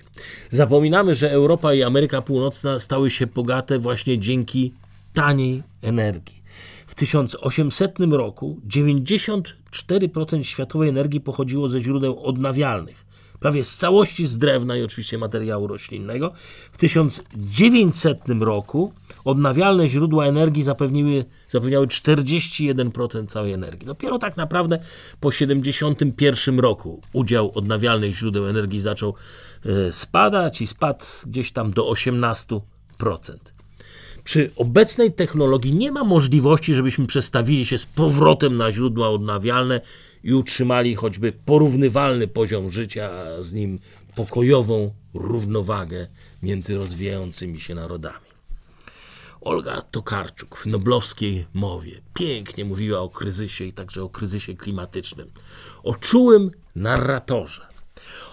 Zapominamy, 0.51 1.14
że 1.14 1.31
Europa 1.31 1.74
i 1.74 1.83
Ameryka 1.83 2.22
Północna 2.22 2.79
stały 2.79 3.11
się 3.11 3.27
bogate 3.27 3.79
właśnie 3.79 4.18
dzięki 4.18 4.74
taniej 5.14 5.62
energii. 5.83 6.42
W 6.87 6.94
1800 6.94 7.94
roku 8.11 8.61
94% 8.68 10.42
światowej 10.42 10.88
energii 10.88 11.20
pochodziło 11.20 11.68
ze 11.68 11.81
źródeł 11.81 12.24
odnawialnych 12.24 13.08
prawie 13.40 13.64
z 13.64 13.77
całości 13.77 14.27
z 14.27 14.38
drewna 14.38 14.77
i 14.77 14.83
oczywiście 14.83 15.18
materiału 15.18 15.66
roślinnego. 15.66 16.33
W 16.72 16.79
1900 16.79 18.18
roku 18.40 18.92
odnawialne 19.24 19.88
źródła 19.88 20.27
energii 20.27 20.62
zapewniły, 20.62 21.24
zapewniały 21.48 21.87
41% 21.87 23.27
całej 23.27 23.53
energii. 23.53 23.87
Dopiero 23.87 24.18
tak 24.18 24.37
naprawdę 24.37 24.79
po 25.20 25.31
1971 25.31 26.61
roku 26.61 27.01
udział 27.12 27.53
odnawialnych 27.55 28.14
źródeł 28.14 28.48
energii 28.48 28.81
zaczął 28.81 29.14
e, 29.64 29.92
spadać 29.92 30.61
i 30.61 30.66
spadł 30.66 31.05
gdzieś 31.27 31.53
tam 31.53 31.70
do 31.70 31.90
18%. 31.90 32.61
Przy 34.24 34.51
obecnej 34.57 35.12
technologii 35.12 35.74
nie 35.74 35.92
ma 35.92 36.05
możliwości, 36.05 36.74
żebyśmy 36.74 37.07
przestawili 37.07 37.66
się 37.66 37.79
z 37.79 37.87
powrotem 37.87 38.57
na 38.57 38.72
źródła 38.72 39.09
odnawialne 39.09 39.81
i 40.24 40.35
utrzymali 40.35 40.94
choćby 40.94 41.33
porównywalny 41.33 42.28
poziom 42.28 42.70
życia, 42.70 43.11
a 43.11 43.42
z 43.42 43.52
nim 43.52 43.78
pokojową 44.16 44.94
równowagę 45.14 46.07
między 46.42 46.76
rozwijającymi 46.76 47.61
się 47.61 47.74
narodami. 47.74 48.28
Olga 49.40 49.83
Tokarczuk 49.83 50.57
w 50.57 50.66
noblowskiej 50.66 51.46
mowie 51.54 52.00
pięknie 52.14 52.64
mówiła 52.64 53.00
o 53.00 53.09
kryzysie 53.09 53.64
i 53.64 53.72
także 53.72 54.02
o 54.02 54.09
kryzysie 54.09 54.54
klimatycznym, 54.54 55.31
o 55.83 55.94
czułym 55.94 56.50
narratorze, 56.76 57.66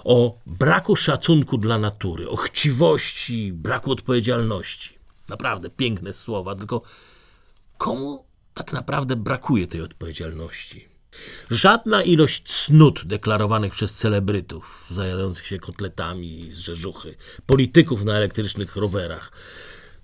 o 0.04 0.38
braku 0.46 0.96
szacunku 0.96 1.58
dla 1.58 1.78
natury, 1.78 2.30
o 2.30 2.36
chciwości, 2.36 3.54
braku 3.54 3.92
odpowiedzialności. 3.92 4.96
Naprawdę 5.30 5.70
piękne 5.70 6.14
słowa, 6.14 6.56
tylko 6.56 6.82
komu 7.78 8.26
tak 8.54 8.74
naprawdę 8.74 9.16
brakuje 9.16 9.68
tej 9.68 9.82
odpowiedzialności? 9.82 10.95
Żadna 11.52 12.04
ilość 12.04 12.44
cnót 12.44 13.02
deklarowanych 13.06 13.74
przez 13.74 13.94
celebrytów, 13.94 14.86
zajadających 14.90 15.48
się 15.48 15.60
kotletami 15.60 16.52
z 16.52 16.58
rzeżuchy, 16.58 17.16
polityków 17.46 18.04
na 18.04 18.14
elektrycznych 18.14 18.76
rowerach, 18.76 19.32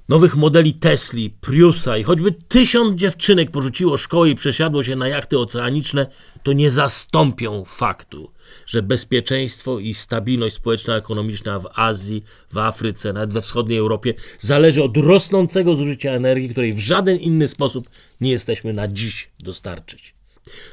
nowych 0.10 0.36
modeli 0.36 0.74
Tesli, 0.74 1.30
Priusa 1.30 1.97
i 1.97 2.04
choćby 2.04 2.32
tysiąc 2.32 3.00
dziewczynek 3.00 3.52
porzuciło 3.52 3.97
szkołę 3.97 4.30
i 4.30 4.36
przesiadło 4.36 4.84
się 4.84 4.95
na 4.95 5.08
jachty 5.08 5.39
oceaniczne, 5.39 6.08
to 6.43 6.54
nie 6.54 6.69
zastąpią 6.69 7.65
faktu, 7.65 8.32
że 8.65 8.82
bezpieczeństwo 8.82 9.80
i 9.80 9.93
stabilność 9.93 10.56
społeczno-ekonomiczna 10.56 11.60
w 11.60 11.67
Azji, 11.76 12.24
w 12.52 12.58
Afryce, 12.58 13.13
nawet 13.13 13.34
we 13.34 13.41
wschodniej 13.41 13.80
Europie 13.80 14.13
zależy 14.39 14.84
od 14.84 14.97
rosnącego 14.97 15.76
zużycia 15.76 16.12
energii, 16.12 16.50
której 16.50 16.74
w 16.74 16.80
żaden 16.80 17.17
inny 17.17 17.47
sposób 17.47 17.89
nie 18.21 18.32
jesteśmy 18.32 18.74
na 18.74 18.88
dziś 18.88 19.30
dostarczyć. 19.39 20.20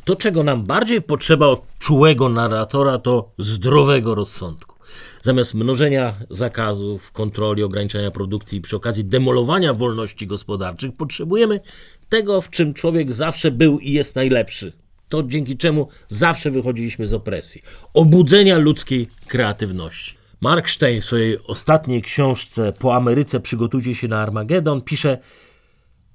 To, 0.05 0.17
czego 0.17 0.43
nam 0.43 0.65
bardziej 0.65 1.03
potrzeba 1.03 1.47
od 1.47 1.63
czułego 1.79 2.29
narratora, 2.29 2.99
to 2.99 3.31
zdrowego 3.39 4.15
rozsądku. 4.15 4.75
Zamiast 5.23 5.55
mnożenia 5.55 6.15
zakazów, 6.31 7.13
kontroli, 7.13 7.63
ograniczania 7.63 8.11
produkcji 8.11 8.59
i 8.59 8.61
przy 8.61 8.77
okazji 8.77 9.05
demolowania 9.05 9.75
wolności 9.75 10.27
gospodarczych, 10.27 10.97
potrzebujemy 10.97 11.61
tego, 12.09 12.41
w 12.41 12.51
czym 12.51 12.75
człowiek 12.75 13.13
zawsze 13.13 13.51
był 13.51 13.79
i 13.79 13.93
jest 13.93 14.17
najlepszy. 14.17 14.73
To 15.09 15.23
dzięki 15.23 15.57
czemu 15.57 15.89
zawsze 16.09 16.51
wychodziliśmy 16.51 17.09
z 17.09 17.15
opresji. 17.15 17.63
Obudzenia 17.95 18.59
ludzkiej 18.59 19.09
kreatywności. 19.27 20.19
Mark 20.41 20.71
Stein 20.71 21.01
w 21.01 21.05
swojej 21.05 21.39
ostatniej 21.47 22.03
książce 22.03 22.73
Po 22.81 22.95
Ameryce 22.95 23.41
przygotujcie 23.41 23.95
się 23.95 24.09
na 24.09 24.21
Armagedon 24.23 24.83
pisze 24.83 25.19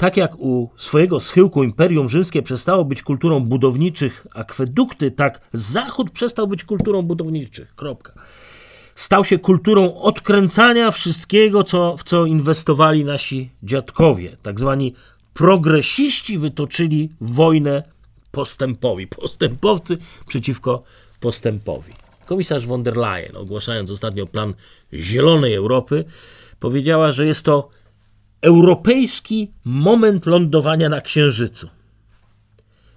tak 0.04 0.18
jak 0.18 0.40
u 0.40 0.70
swojego 0.78 1.20
schyłku 1.20 1.64
Imperium 1.64 2.10
Rzymskie 2.10 2.42
przestało 2.42 2.86
być 2.86 3.04
kulturą 3.04 3.40
budowniczych 3.40 4.28
akwedukty, 4.34 5.12
tak 5.12 5.42
Zachód 5.54 6.12
przestał 6.12 6.48
być 6.48 6.64
kulturą 6.64 7.02
budowniczych. 7.02 7.76
Kropka. 7.76 8.14
stał 8.96 9.26
się 9.26 9.40
kulturą 9.40 9.96
odkręcania 9.96 10.92
wszystkiego, 10.92 11.64
co, 11.64 11.98
w 11.98 12.04
co 12.04 12.26
inwestowali 12.26 13.06
nasi 13.06 13.50
dziadkowie. 13.64 14.38
Tak 14.42 14.60
zwani 14.60 14.94
progresiści 15.34 16.38
wytoczyli 16.38 17.10
wojnę 17.22 17.84
postępowi. 18.32 19.08
Postępowcy 19.08 19.98
przeciwko 20.28 20.84
postępowi. 21.20 21.94
Komisarz 22.26 22.66
von 22.66 22.84
der 22.84 22.98
Leyen, 22.98 23.36
ogłaszając 23.38 23.92
ostatnio 23.92 24.26
plan 24.26 24.54
Zielonej 24.94 25.54
Europy, 25.54 26.06
powiedziała, 26.60 27.12
że 27.12 27.26
jest 27.26 27.46
to 27.46 27.70
europejski 28.44 29.52
moment 29.64 30.26
lądowania 30.26 30.90
na 30.90 31.02
Księżycu. 31.02 31.70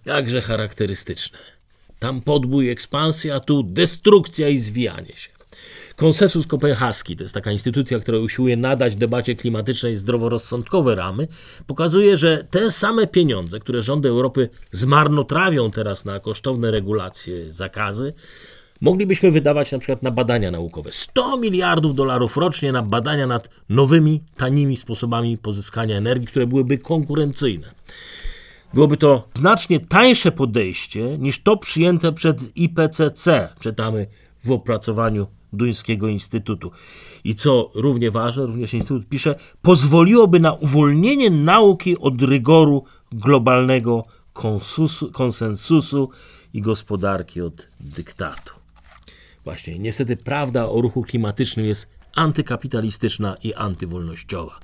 Jakże 0.05 0.43
charakterystyczne. 0.43 1.39
Tam 1.99 2.21
podbój, 2.21 2.71
ekspansja, 2.71 3.41
tu 3.41 3.63
destrukcja 3.63 4.49
i 4.49 4.59
zwijanie 4.59 5.13
się. 5.17 5.37
Konsensus 5.97 6.47
kopenhaski 6.47 7.17
to 7.17 7.25
jest 7.25 7.35
taka 7.35 7.53
instytucja, 7.53 7.99
która 7.99 8.19
usiłuje 8.19 8.57
nadać 8.57 8.97
debacie 8.97 9.35
klimatycznej 9.35 9.97
zdroworozsądkowe 9.97 10.95
ramy, 10.95 11.29
pokazuje, 11.67 12.17
że 12.17 12.45
te 12.51 12.71
same 12.71 13.07
pieniądze, 13.07 13.61
które 13.61 13.83
rządy 13.83 14.09
Europy 14.09 14.49
zmarnotrawią 14.73 15.71
teraz 15.71 16.05
na 16.05 16.21
kosztowne 16.21 16.71
regulacje, 16.71 17.53
zakazy, 17.53 18.13
moglibyśmy 18.81 19.31
wydawać 19.31 19.73
na 19.73 19.79
przykład 19.79 20.03
na 20.03 20.11
badania 20.11 20.51
naukowe. 20.51 20.93
100 20.93 21.37
miliardów 21.37 21.95
dolarów 21.95 22.37
rocznie 22.37 22.73
na 22.73 22.83
badania 22.83 23.27
nad 23.27 23.51
nowymi, 23.69 24.23
tanimi 24.37 24.77
sposobami 24.77 25.39
pozyskania 25.39 25.97
energii, 25.97 26.27
które 26.27 26.47
byłyby 26.47 26.79
konkurencyjne. 26.79 27.75
Byłoby 28.75 28.97
to 28.97 29.29
znacznie 29.35 29.81
tańsze 29.81 30.33
podejście 30.33 31.19
niż 31.19 31.43
to 31.43 31.57
przyjęte 31.57 32.13
przez 32.13 32.57
IPCC, 32.57 33.49
czytamy 33.61 34.07
w 34.45 34.51
opracowaniu 34.51 35.27
Duńskiego 35.53 36.09
Instytutu. 36.09 36.71
I 37.25 37.35
co 37.35 37.71
równie 37.75 38.11
ważne, 38.11 38.47
również 38.47 38.75
Instytut 38.75 39.09
pisze, 39.09 39.35
pozwoliłoby 39.63 40.41
na 40.41 40.53
uwolnienie 40.53 41.31
nauki 41.31 41.99
od 41.99 42.23
rygoru 42.23 42.85
globalnego 43.13 44.03
konsensusu 45.13 46.11
i 46.55 46.61
gospodarki 46.61 47.41
od 47.41 47.69
dyktatu. 47.81 48.56
Właśnie, 49.47 49.79
niestety 49.79 50.17
prawda 50.17 50.69
o 50.69 50.81
ruchu 50.81 51.03
klimatycznym 51.03 51.67
jest 51.67 51.89
antykapitalistyczna 52.15 53.37
i 53.43 53.55
antywolnościowa. 53.55 54.61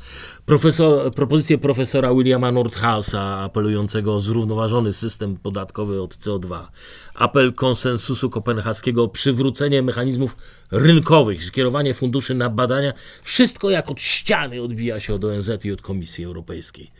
Profesor, 0.46 1.10
propozycje 1.10 1.58
profesora 1.58 2.14
Williama 2.14 2.52
Nordhausa 2.52 3.22
apelującego 3.22 4.14
o 4.14 4.20
zrównoważony 4.20 4.92
system 4.92 5.36
podatkowy 5.36 6.02
od 6.02 6.14
CO2, 6.14 6.66
apel 7.14 7.52
konsensusu 7.52 8.30
kopenhaskiego 8.30 9.02
o 9.02 9.08
przywrócenie 9.08 9.82
mechanizmów 9.82 10.36
rynkowych, 10.70 11.44
skierowanie 11.44 11.94
funduszy 11.94 12.34
na 12.34 12.50
badania, 12.50 12.92
wszystko 13.22 13.70
jak 13.70 13.90
od 13.90 14.00
ściany 14.00 14.62
odbija 14.62 15.00
się 15.00 15.14
od 15.14 15.24
ONZ 15.24 15.50
i 15.64 15.72
od 15.72 15.82
Komisji 15.82 16.24
Europejskiej. 16.24 16.90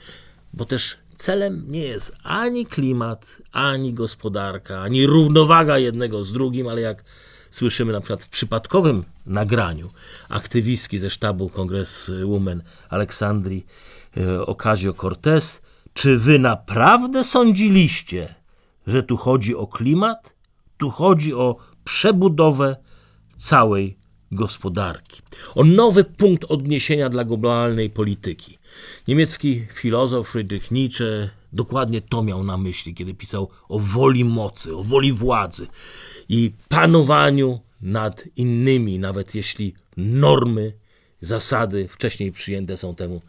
Bo 0.53 0.65
też 0.65 0.97
celem 1.17 1.65
nie 1.69 1.85
jest 1.85 2.17
ani 2.23 2.67
klimat, 2.67 3.43
ani 3.53 3.95
gospodarka, 3.95 4.81
ani 4.81 5.07
równowaga 5.07 5.79
jednego 5.79 6.25
z 6.25 6.33
drugim, 6.33 6.69
ale 6.69 6.81
jak 6.81 7.05
słyszymy 7.53 7.93
na 7.93 8.01
przykład 8.01 8.23
w 8.23 8.29
przypadkowym 8.29 9.01
nagraniu 9.27 9.91
aktywistki 10.29 10.99
ze 10.99 11.11
sztabu 11.11 11.49
Kongres 11.49 12.11
Women 12.25 12.63
Aleksandrii 12.89 13.67
e, 14.17 14.21
Ocasio-Cortez, 14.41 15.61
czy 15.95 16.19
wy 16.19 16.39
naprawdę 16.39 17.25
sądziliście, 17.25 18.35
że 18.87 19.03
tu 19.03 19.17
chodzi 19.17 19.57
o 19.57 19.67
klimat? 19.67 20.35
Tu 20.79 20.91
chodzi 20.91 21.35
o 21.35 21.57
przebudowę 21.85 22.77
całej 23.37 23.99
gospodarki, 24.33 25.23
o 25.55 25.65
nowy 25.65 26.05
punkt 26.05 26.45
odniesienia 26.45 27.09
dla 27.09 27.25
globalnej 27.25 27.91
polityki. 27.91 28.59
Niemiecki 29.09 29.67
filozof 29.73 30.29
Friedrich 30.29 30.71
Nietzsche 30.71 31.31
dokładnie 31.53 32.01
to 32.01 32.23
miał 32.23 32.45
na 32.45 32.57
myśli, 32.59 32.95
kiedy 32.95 33.15
pisał 33.15 33.49
o 33.69 33.79
woli 33.79 34.25
mocy, 34.25 34.77
o 34.77 34.83
woli 34.83 35.13
władzy 35.13 35.67
i 36.29 36.53
panowaniu 36.69 37.61
nad 37.83 38.25
innymi, 38.37 38.99
nawet 38.99 39.35
jeśli 39.35 39.75
normy, 39.97 40.73
zasady 41.21 41.89
wcześniej 41.89 42.33
przyjęte 42.33 42.77
są 42.77 42.95
temu 42.95 43.21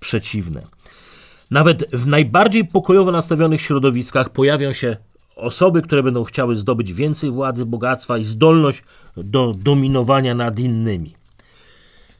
przeciwne. 0.00 0.66
Nawet 1.50 1.90
w 1.90 2.06
najbardziej 2.06 2.64
pokojowo 2.64 3.12
nastawionych 3.12 3.60
środowiskach 3.60 4.30
pojawią 4.30 4.72
się 4.72 4.96
osoby, 5.38 5.82
które 5.82 6.02
będą 6.02 6.24
chciały 6.24 6.56
zdobyć 6.56 6.92
więcej 6.92 7.30
władzy, 7.30 7.66
bogactwa 7.66 8.18
i 8.18 8.24
zdolność 8.24 8.82
do 9.16 9.54
dominowania 9.56 10.34
nad 10.34 10.58
innymi. 10.58 11.14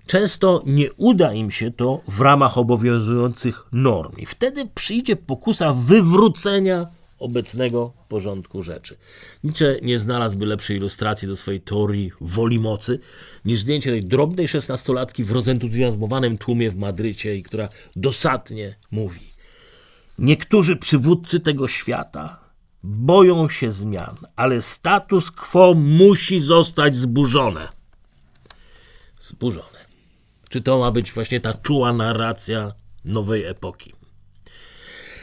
Często 0.06 0.62
nie 0.66 0.92
uda 0.92 1.32
im 1.32 1.50
się 1.50 1.70
to 1.70 2.00
w 2.08 2.20
ramach 2.20 2.58
obowiązujących 2.58 3.66
norm, 3.72 4.16
i 4.16 4.26
wtedy 4.26 4.68
przyjdzie 4.74 5.16
pokusa 5.16 5.72
wywrócenia 5.72 6.86
obecnego 7.18 7.92
porządku 8.08 8.62
rzeczy. 8.62 8.96
Nietzsche 9.44 9.76
nie 9.82 9.98
znalazłby 9.98 10.46
lepszej 10.46 10.76
ilustracji 10.76 11.28
do 11.28 11.36
swojej 11.36 11.60
teorii 11.60 12.12
woli 12.20 12.60
mocy 12.60 12.98
niż 13.44 13.60
zdjęcie 13.60 13.90
tej 13.90 14.04
drobnej 14.04 14.48
szesnastolatki 14.48 15.24
w 15.24 15.30
rozentuzjazmowanym 15.30 16.38
tłumie 16.38 16.70
w 16.70 16.76
Madrycie 16.76 17.36
i 17.36 17.42
która 17.42 17.68
dosadnie 17.96 18.74
mówi 18.90 19.20
Niektórzy 20.18 20.76
przywódcy 20.76 21.40
tego 21.40 21.68
świata 21.68 22.47
boją 22.88 23.48
się 23.48 23.72
zmian, 23.72 24.16
ale 24.36 24.62
status 24.62 25.30
quo 25.30 25.74
musi 25.74 26.40
zostać 26.40 26.96
zburzone. 26.96 27.68
Zburzone. 29.20 29.78
Czy 30.50 30.60
to 30.60 30.78
ma 30.78 30.90
być 30.90 31.12
właśnie 31.12 31.40
ta 31.40 31.54
czuła 31.54 31.92
narracja 31.92 32.72
nowej 33.04 33.44
epoki? 33.44 33.92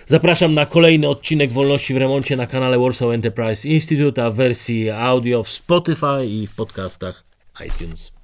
Zapraszam 0.06 0.54
na 0.54 0.66
kolejny 0.66 1.08
odcinek 1.08 1.52
Wolności 1.52 1.94
w 1.94 1.98
Remoncie 1.98 2.36
na 2.36 2.48
kanale 2.48 2.80
Warsaw 2.80 3.10
Enterprise 3.10 3.70
Institute, 3.70 4.26
a 4.26 4.32
w 4.32 4.36
wersji 4.36 4.90
audio 4.90 5.44
w 5.44 5.50
Spotify 5.50 6.26
i 6.26 6.48
w 6.48 6.56
podcastach 6.56 7.24
iTunes. 7.66 8.15